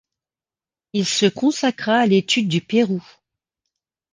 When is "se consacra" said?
1.05-1.99